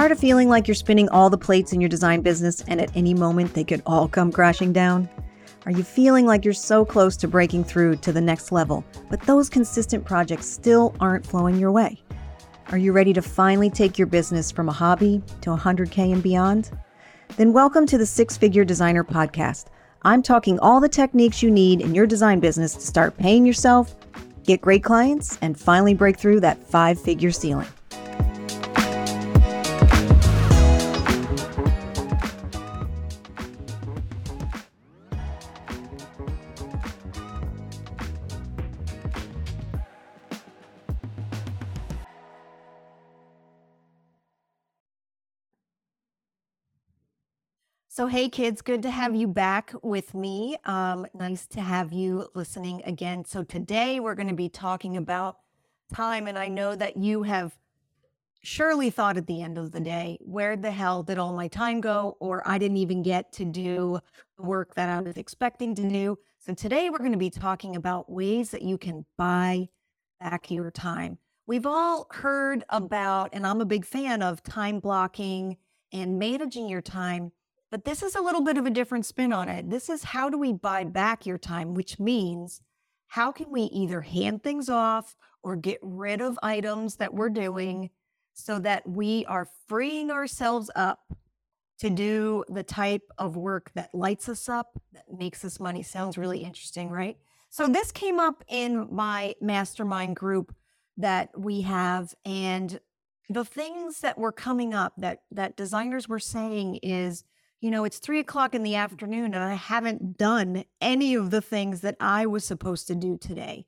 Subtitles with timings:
[0.00, 2.90] Tired of feeling like you're spinning all the plates in your design business and at
[2.96, 5.10] any moment they could all come crashing down?
[5.66, 9.20] Are you feeling like you're so close to breaking through to the next level, but
[9.26, 12.02] those consistent projects still aren't flowing your way?
[12.70, 16.70] Are you ready to finally take your business from a hobby to 100K and beyond?
[17.36, 19.66] Then welcome to the Six Figure Designer Podcast.
[20.00, 23.94] I'm talking all the techniques you need in your design business to start paying yourself,
[24.44, 27.68] get great clients, and finally break through that five figure ceiling.
[48.00, 50.56] So, hey kids, good to have you back with me.
[50.64, 53.26] Um, nice to have you listening again.
[53.26, 55.36] So, today we're going to be talking about
[55.92, 56.26] time.
[56.26, 57.58] And I know that you have
[58.42, 61.82] surely thought at the end of the day, where the hell did all my time
[61.82, 62.16] go?
[62.20, 64.00] Or I didn't even get to do
[64.38, 66.18] the work that I was expecting to do.
[66.38, 69.68] So, today we're going to be talking about ways that you can buy
[70.20, 71.18] back your time.
[71.46, 75.58] We've all heard about, and I'm a big fan of time blocking
[75.92, 77.32] and managing your time
[77.70, 79.70] but this is a little bit of a different spin on it.
[79.70, 82.60] This is how do we buy back your time, which means
[83.08, 87.90] how can we either hand things off or get rid of items that we're doing
[88.32, 91.12] so that we are freeing ourselves up
[91.78, 95.82] to do the type of work that lights us up, that makes us money.
[95.82, 97.16] Sounds really interesting, right?
[97.48, 100.54] So this came up in my mastermind group
[100.96, 102.78] that we have and
[103.28, 107.24] the things that were coming up that that designers were saying is
[107.60, 111.42] you know, it's three o'clock in the afternoon and I haven't done any of the
[111.42, 113.66] things that I was supposed to do today.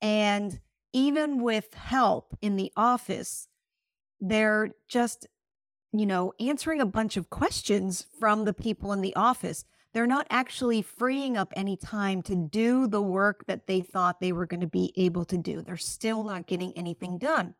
[0.00, 0.60] And
[0.92, 3.48] even with help in the office,
[4.20, 5.26] they're just,
[5.92, 9.64] you know, answering a bunch of questions from the people in the office.
[9.92, 14.32] They're not actually freeing up any time to do the work that they thought they
[14.32, 15.62] were going to be able to do.
[15.62, 17.54] They're still not getting anything done.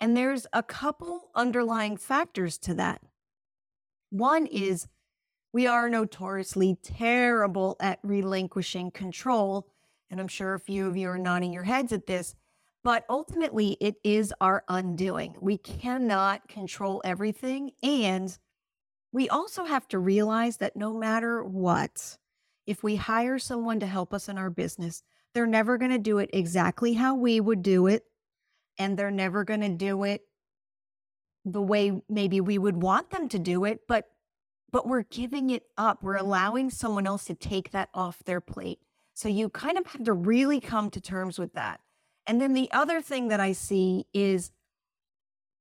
[0.00, 3.02] And there's a couple underlying factors to that.
[4.10, 4.88] One is
[5.56, 9.66] we are notoriously terrible at relinquishing control.
[10.10, 12.34] And I'm sure a few of you are nodding your heads at this,
[12.84, 15.34] but ultimately it is our undoing.
[15.40, 17.70] We cannot control everything.
[17.82, 18.36] And
[19.12, 22.18] we also have to realize that no matter what,
[22.66, 25.02] if we hire someone to help us in our business,
[25.32, 28.04] they're never going to do it exactly how we would do it.
[28.76, 30.20] And they're never going to do it
[31.46, 33.80] the way maybe we would want them to do it.
[33.88, 34.10] But
[34.76, 36.02] but we're giving it up.
[36.02, 36.26] We're mm-hmm.
[36.26, 38.78] allowing someone else to take that off their plate.
[39.14, 41.80] So you kind of have to really come to terms with that.
[42.26, 44.50] And then the other thing that I see is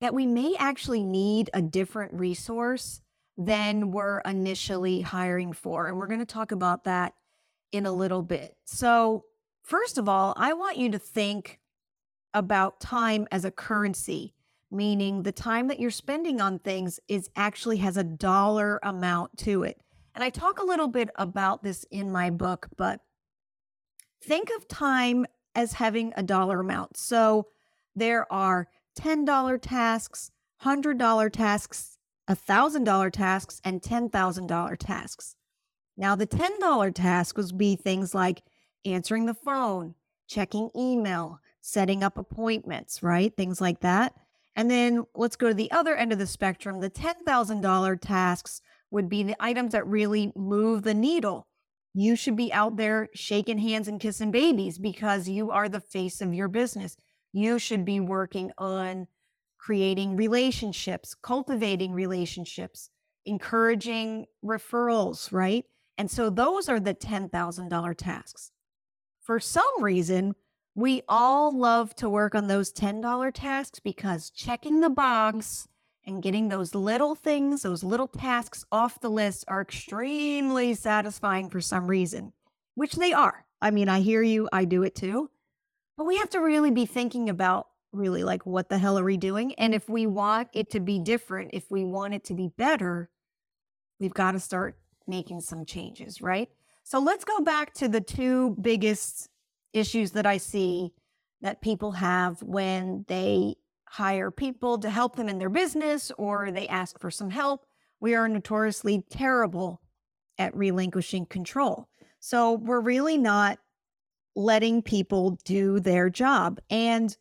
[0.02, 3.00] that we may actually need a different resource
[3.38, 5.88] than we're initially hiring for.
[5.88, 7.14] And we're going to talk about that
[7.72, 8.58] in a little bit.
[8.66, 9.24] So,
[9.64, 11.62] first of all, I want you to think
[12.34, 14.34] about time as a currency
[14.76, 19.64] meaning the time that you're spending on things is actually has a dollar amount to
[19.64, 19.82] it.
[20.14, 23.02] And I talk a little bit about this in my book, but
[24.24, 26.98] think of time as having a dollar amount.
[26.98, 27.48] So
[27.96, 28.68] there are
[29.00, 30.32] $10 tasks,
[30.64, 31.98] $100 tasks,
[32.30, 35.36] $1,000 tasks, and $10,000 tasks.
[35.98, 38.42] Now, the $10 task would be things like
[38.84, 39.96] answering the phone,
[40.28, 43.36] checking email, setting up appointments, right?
[43.36, 44.14] Things like that.
[44.56, 46.80] And then let's go to the other end of the spectrum.
[46.80, 48.62] The $10,000 tasks
[48.92, 51.48] would be the items that really move the needle.
[51.94, 56.22] You should be out there shaking hands and kissing babies because you are the face
[56.22, 56.96] of your business.
[57.34, 59.08] You should be working on
[59.58, 62.90] creating relationships, cultivating relationships,
[63.26, 65.66] encouraging referrals, right?
[65.98, 68.52] And so those are the $10,000 tasks.
[69.22, 70.36] For some reason,
[70.76, 75.70] we all love to work on those $10 tasks because checking the box
[76.06, 81.62] and getting those little things, those little tasks off the list are extremely satisfying for
[81.62, 82.34] some reason,
[82.76, 83.46] which they are.
[83.62, 85.32] I mean, I hear you, I do it too.
[85.98, 89.16] But we have to really be thinking about really like what the hell are we
[89.16, 89.56] doing?
[89.56, 93.10] And if we want it to be different, if we want it to be better,
[93.98, 94.78] we've got to start
[95.08, 96.50] making some changes, right?
[96.84, 99.30] So let's go back to the two biggest
[99.76, 100.94] issues that I see
[101.42, 103.58] that people have when they
[103.88, 107.66] hire people to help them in their business or they ask for some help.
[108.00, 109.82] We are notoriously terrible
[110.38, 111.88] at relinquishing control.
[112.20, 113.60] So we're really not
[114.36, 116.60] letting people do their job.
[116.70, 117.16] And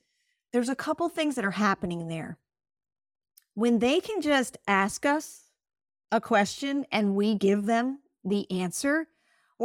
[0.53, 2.39] there's a couple things that are happening there.
[3.55, 5.45] when they can just ask us
[6.11, 9.07] a question and we give them the answer,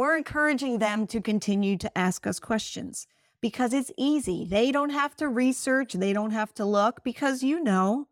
[0.00, 3.06] we're encouraging them to continue to ask us questions
[3.42, 4.46] because it's easy.
[4.48, 8.08] They don't have to research, they don't have to look because you know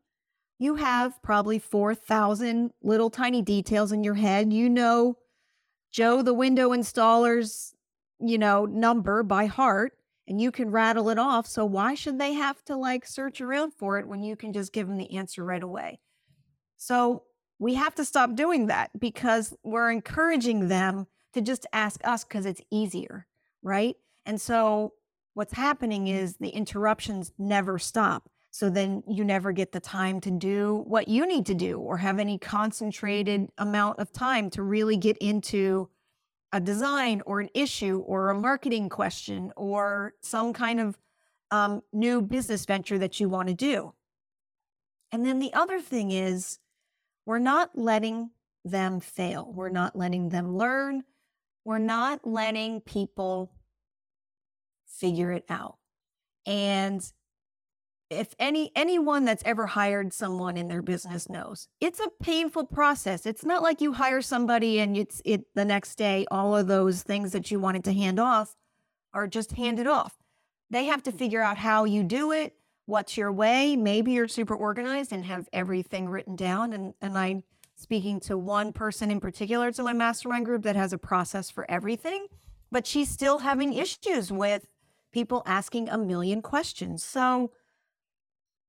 [0.58, 4.52] you have probably 4,000 little tiny details in your head.
[4.52, 5.16] You know
[5.90, 7.74] Joe the window installer's,
[8.20, 9.94] you know, number by heart
[10.26, 11.46] and you can rattle it off.
[11.46, 14.74] So why should they have to like search around for it when you can just
[14.74, 16.00] give them the answer right away?
[16.76, 17.22] So
[17.58, 21.06] we have to stop doing that because we're encouraging them
[21.38, 23.26] to just ask us because it's easier,
[23.62, 23.96] right?
[24.26, 24.94] And so
[25.34, 28.28] what's happening is the interruptions never stop.
[28.50, 31.98] So then you never get the time to do what you need to do or
[31.98, 35.88] have any concentrated amount of time to really get into
[36.52, 40.98] a design or an issue or a marketing question or some kind of
[41.50, 43.92] um, new business venture that you want to do.
[45.12, 46.58] And then the other thing is,
[47.26, 48.30] we're not letting
[48.64, 49.52] them fail.
[49.54, 51.04] We're not letting them learn.
[51.68, 53.52] We're not letting people
[54.86, 55.76] figure it out.
[56.46, 57.04] And
[58.08, 63.26] if any anyone that's ever hired someone in their business knows it's a painful process.
[63.26, 67.02] It's not like you hire somebody and it's it the next day all of those
[67.02, 68.56] things that you wanted to hand off
[69.12, 70.16] are just handed off.
[70.70, 72.54] They have to figure out how you do it
[72.86, 73.76] what's your way.
[73.76, 76.72] Maybe you're super organized and have everything written down.
[76.72, 77.42] And and i'm
[77.78, 81.70] speaking to one person in particular to my mastermind group that has a process for
[81.70, 82.26] everything
[82.70, 84.66] but she's still having issues with
[85.12, 87.50] people asking a million questions so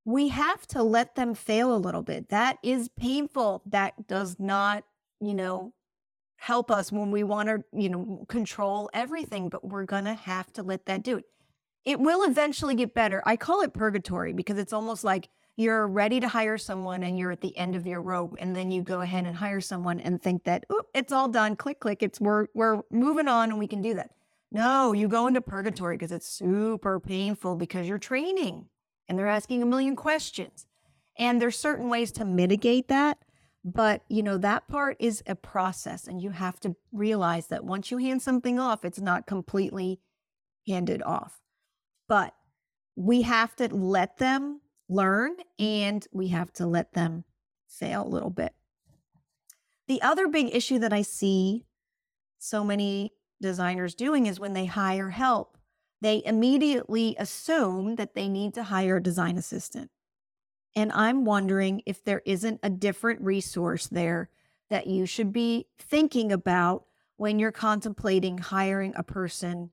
[0.10, 2.30] we have to let them fail a little bit.
[2.30, 3.62] That is painful.
[3.68, 4.84] That does not,
[5.22, 5.74] you know,
[6.38, 10.52] help us when we want to, you know, control everything, but we're going to have
[10.54, 11.26] to let that do it.
[11.86, 13.22] It will eventually get better.
[13.26, 15.30] I call it purgatory because it's almost like
[15.60, 18.72] you're ready to hire someone and you're at the end of your rope and then
[18.72, 21.58] you go ahead and hire someone and think that, "Oop, it's all done.
[21.58, 22.02] Click click.
[22.02, 24.12] It's we're we're moving on and we can do that."
[24.52, 28.70] No, you go into purgatory because it's super painful because you're training
[29.08, 30.66] and they're asking a million questions.
[31.18, 33.18] And there's certain ways to mitigate that.
[33.66, 36.08] But, you know, that part is a process.
[36.08, 40.00] And you have to realize that once you hand something off, it's not completely
[40.66, 41.42] handed off.
[42.08, 42.34] But
[42.96, 47.24] we have to let them learn and we have to let them
[47.68, 48.54] fail a little bit.
[49.88, 51.66] The other big issue that I see
[52.38, 55.58] so many designers doing is when they hire help,
[56.02, 59.92] they immediately assume that they need to hire a design assistant.
[60.76, 64.30] And I'm wondering if there isn't a different resource there
[64.70, 66.86] that you should be thinking about
[67.18, 69.72] when you're contemplating hiring a person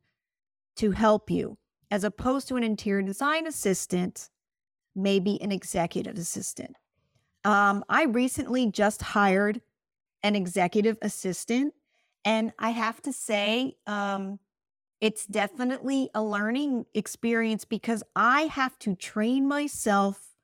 [0.77, 1.59] to help you,
[1.91, 4.31] as opposed to an interior design assistant,
[4.97, 6.77] maybe an executive assistant.
[7.45, 9.61] Um, I recently just hired
[10.23, 11.75] an executive assistant,
[12.25, 14.41] and I have to say, um,
[15.01, 20.35] it's definitely a learning experience because I have to train myself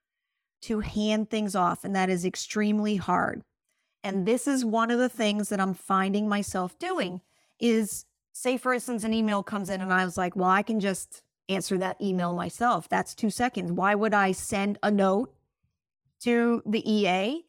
[0.63, 3.43] to hand things off, and that is extremely hard.
[4.05, 7.21] And this is one of the things that I'm finding myself doing
[7.59, 10.81] is say for instance an email comes in and I was like, "Well, I can
[10.81, 11.23] just
[11.55, 12.89] answer that email myself.
[12.89, 13.73] That's 2 seconds.
[13.73, 15.35] Why would I send a note
[16.23, 17.44] to the EA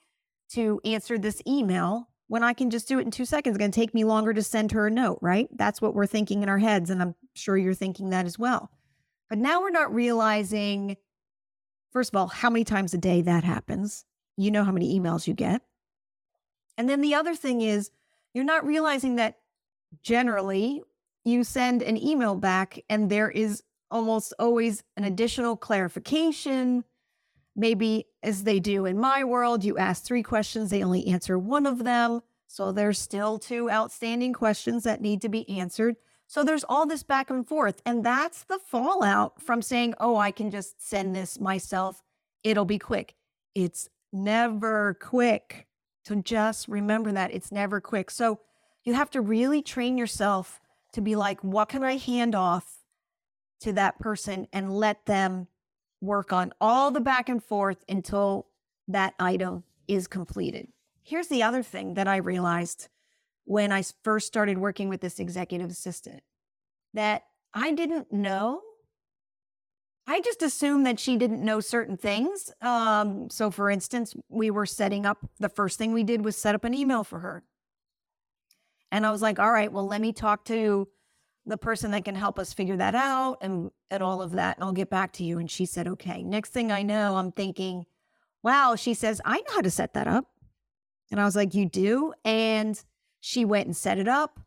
[0.54, 3.56] to answer this email when I can just do it in two seconds.
[3.56, 5.48] It's going to take me longer to send her a note, right?
[5.56, 6.90] That's what we're thinking in our heads.
[6.90, 8.72] And I'm sure you're thinking that as well.
[9.30, 10.98] But now we're not realizing,
[11.92, 14.06] first of all, how many times a day that happens.
[14.38, 15.62] You know how many emails you get.
[16.78, 17.92] And then the other thing is,
[18.34, 19.38] you're not realizing that
[20.02, 20.82] generally
[21.24, 23.62] you send an email back and there is
[23.94, 26.84] almost always an additional clarification,
[27.56, 31.66] Maybe, as they do in my world, you ask three questions, they only answer one
[31.66, 32.22] of them.
[32.48, 35.96] So there's still two outstanding questions that need to be answered.
[36.28, 37.82] So there's all this back and forth.
[37.86, 42.02] And that's the fallout from saying, oh, I can just send this myself.
[42.44, 43.16] It'll be quick.
[43.54, 45.68] It's never quick.
[46.06, 48.10] So just remember that it's never quick.
[48.10, 48.40] So
[48.84, 50.60] you have to really train yourself
[50.94, 52.83] to be like, what can I hand off
[53.64, 55.48] to that person and let them
[56.02, 58.48] work on all the back and forth until
[58.88, 60.68] that item is completed.
[61.02, 62.90] Here's the other thing that I realized
[63.46, 66.22] when I first started working with this executive assistant
[66.94, 68.62] that I didn't know.
[70.06, 72.52] I just assumed that she didn't know certain things.
[72.62, 76.56] Um, so, for instance, we were setting up, the first thing we did was set
[76.56, 77.44] up an email for her.
[78.92, 80.88] And I was like, all right, well, let me talk to
[81.46, 84.64] the person that can help us figure that out and and all of that and
[84.64, 87.86] I'll get back to you and she said okay next thing I know I'm thinking
[88.44, 90.26] wow, she says, I know how to set that up.
[91.10, 92.14] And I was like, you do?
[92.24, 92.82] And
[93.20, 94.40] she went and set it up.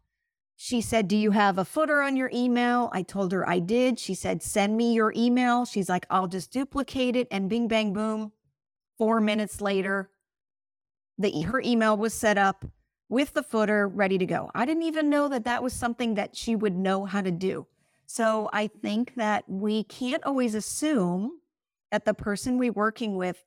[0.58, 2.88] She said, Do you have a footer on your email?
[2.92, 3.98] I told her I did.
[3.98, 5.66] She said, Send me your email.
[5.66, 7.28] She's like, I'll just duplicate it.
[7.30, 8.32] And bing, bang, boom.
[8.96, 10.10] Four minutes later,
[11.18, 12.64] the, her email was set up
[13.08, 14.50] with the footer ready to go.
[14.54, 17.66] I didn't even know that that was something that she would know how to do.
[18.06, 21.40] So I think that we can't always assume
[21.90, 23.44] that the person we're working with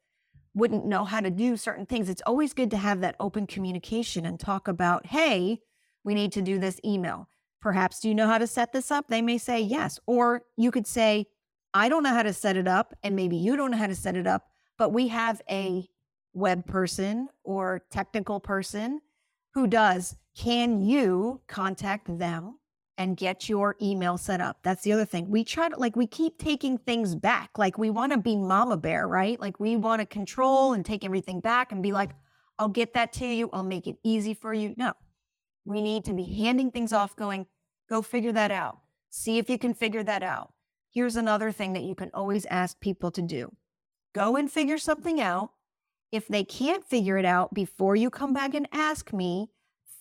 [0.54, 2.10] wouldn't know how to do certain things.
[2.10, 5.62] It's always good to have that open communication and talk about, hey,
[6.04, 7.30] we need to do this email.
[7.62, 9.08] Perhaps do you know how to set this up?
[9.08, 10.00] They may say yes.
[10.06, 11.28] Or you could say,
[11.74, 13.96] I don't know how to set it up, and maybe you don't know how to
[13.96, 14.48] set it up,
[14.78, 15.88] but we have a
[16.34, 19.02] web person or technical person
[19.54, 20.16] who does.
[20.36, 22.60] Can you contact them
[23.00, 24.58] and get your email set up.
[24.62, 25.30] That's the other thing.
[25.30, 27.52] We try to like we keep taking things back.
[27.58, 29.40] Like we want to be mama bear, right?
[29.40, 32.10] Like we want to control and take everything back and be like,
[32.60, 33.50] I'll get that to you.
[33.54, 34.74] I'll make it easy for you.
[34.76, 34.92] No.
[35.64, 37.48] We need to be handing things off going,
[37.90, 38.80] go figure that out.
[39.10, 40.52] See if you can figure that out.
[40.94, 43.56] Here's another thing that you can always ask people to do.
[44.14, 45.52] Go and figure something out.
[46.12, 49.50] If they can't figure it out before you come back and ask me,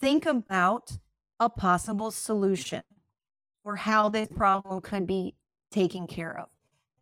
[0.00, 0.98] think about
[1.38, 2.82] a possible solution
[3.64, 5.34] or how this problem could be
[5.70, 6.48] taken care of.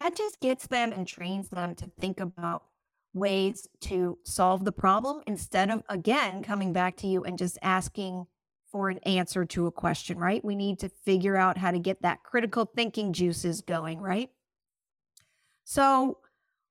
[0.01, 2.65] That just gets them and trains them to think about
[3.15, 8.27] ways to solve the problem instead of, again, coming back to you and just asking
[8.71, 10.45] for an answer to a question, right?
[10.45, 14.31] We need to figure out how to get that critical thinking juices going, right?
[15.65, 16.19] So,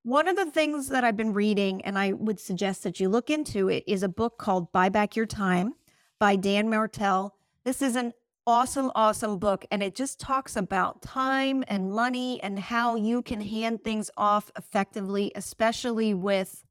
[0.06, 3.32] one of the things that I've been reading, and I would suggest that you look
[3.32, 5.74] into it, is a book called Buy Back Your Time
[6.20, 7.34] by Dan Martell.
[7.64, 8.14] This is an
[8.46, 9.66] awesome, awesome book.
[9.72, 14.52] And it just talks about time and money and how you can hand things off
[14.56, 16.64] effectively, especially with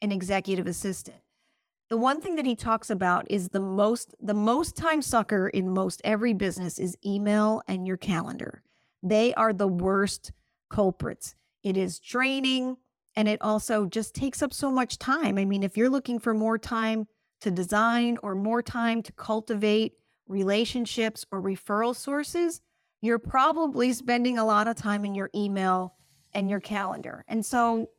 [0.00, 1.16] an executive assistant.
[1.88, 5.68] The one thing that he talks about is the most the most time sucker in
[5.68, 8.62] most every business is email and your calendar.
[9.02, 10.30] They are the worst
[10.70, 11.34] culprits.
[11.62, 12.76] It is draining
[13.14, 15.38] and it also just takes up so much time.
[15.38, 17.06] I mean, if you're looking for more time
[17.42, 19.94] to design or more time to cultivate
[20.32, 22.60] relationships, or referral sources,
[23.00, 25.94] you're probably spending a lot of time in your email
[26.32, 27.24] and your calendar.
[27.28, 27.90] And so,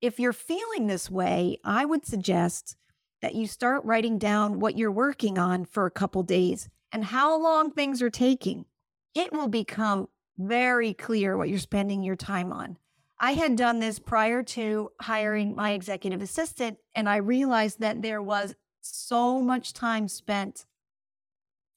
[0.00, 2.76] if you're feeling this way, I would suggest
[3.22, 7.40] that you start writing down what you're working on for a couple days and how
[7.40, 8.66] long things are taking.
[9.14, 12.76] It will become very clear what you're spending your time on.
[13.18, 18.22] I had done this prior to hiring my executive assistant, and I realized that there
[18.22, 20.66] was so much time spent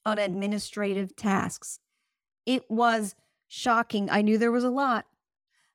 [0.06, 1.80] on administrative tasks.
[2.46, 3.16] It was
[3.48, 4.10] shocking.
[4.10, 5.06] I knew there was a lot,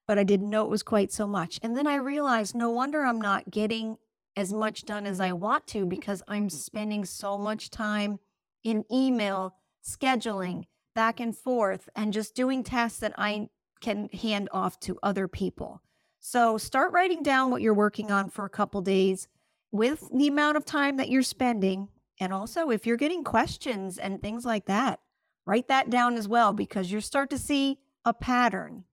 [0.06, 1.58] but I didn't know it was quite so much.
[1.62, 3.96] And then I realized no wonder I'm not getting
[4.36, 8.18] as much done as I want to because I'm spending so much time
[8.62, 9.56] in email,
[9.86, 13.48] scheduling back and forth, and just doing tasks that I
[13.84, 15.82] can hand off to other people.
[16.20, 19.28] So start writing down what you're working on for a couple days
[19.70, 21.88] with the amount of time that you're spending
[22.20, 25.00] and also, if you're getting questions and things like that,
[25.46, 28.84] write that down as well because you start to see a pattern.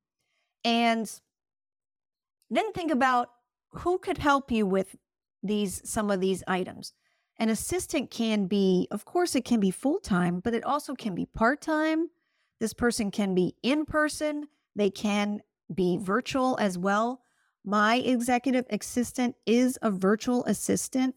[0.63, 1.11] And
[2.49, 3.29] then think about
[3.71, 4.95] who could help you with
[5.43, 6.93] these some of these items.
[7.37, 11.15] An assistant can be, of course, it can be full time, but it also can
[11.15, 12.09] be part time.
[12.59, 15.41] This person can be in person, they can
[15.73, 17.21] be virtual as well.
[17.63, 21.15] My executive assistant is a virtual assistant,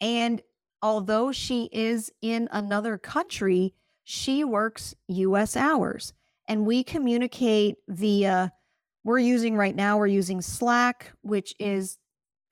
[0.00, 0.42] and
[0.82, 3.74] although she is in another country,
[4.04, 6.12] she works US hours
[6.48, 8.52] and we communicate via
[9.04, 11.98] we're using right now we're using Slack, which is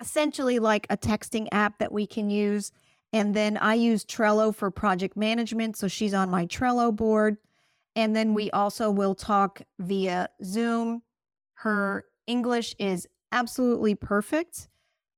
[0.01, 2.71] essentially like a texting app that we can use.
[3.13, 7.39] And then I use Trello for project management, so she's on my Trello board.
[7.97, 11.03] And then we also will talk via Zoom.
[11.55, 14.69] Her English is absolutely perfect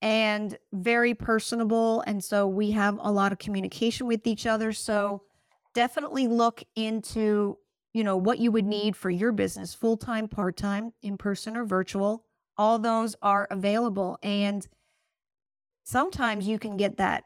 [0.03, 2.03] and very personable.
[2.07, 4.73] And so we have a lot of communication with each other.
[4.73, 5.23] So
[5.75, 7.59] definitely look into,
[7.93, 11.57] you know, what you would need for your business, full time, part time, in person
[11.57, 12.25] or virtual.
[12.59, 14.19] All those are available.
[14.23, 14.67] And
[15.85, 17.25] sometimes you can get that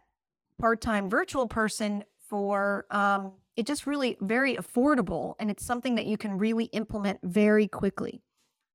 [0.59, 5.35] part time virtual person for, um, it just really very affordable.
[5.39, 8.23] And it's something that you can really implement very quickly.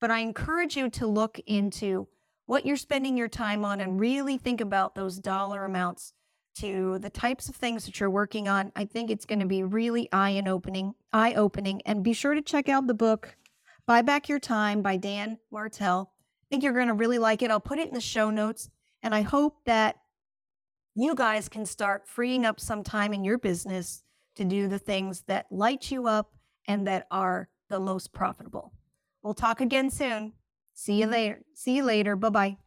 [0.01, 2.07] But I encourage you to look into
[2.45, 6.13] what you're spending your time on and really think about those dollar amounts
[6.57, 8.71] to the types of things that you're working on.
[8.75, 11.81] I think it's going to be really eye opening, eye opening.
[11.85, 13.35] And be sure to check out the book
[13.85, 16.11] Buy Back Your Time by Dan Martell.
[16.13, 17.51] I think you're going to really like it.
[17.51, 18.69] I'll put it in the show notes.
[19.03, 19.97] And I hope that
[20.95, 24.03] you guys can start freeing up some time in your business
[24.35, 26.33] to do the things that light you up
[26.67, 28.73] and that are the most profitable.
[29.23, 30.33] We'll talk again soon.
[30.73, 31.13] See you mm-hmm.
[31.13, 31.41] later.
[31.53, 32.15] See you later.
[32.15, 32.57] Bye bye.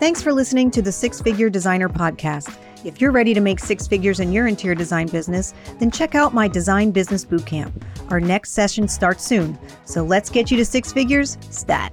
[0.00, 2.56] Thanks for listening to the Six Figure Designer Podcast.
[2.86, 6.32] If you're ready to make six figures in your interior design business, then check out
[6.32, 7.70] my Design Business Bootcamp.
[8.10, 11.92] Our next session starts soon, so let's get you to six figures stat.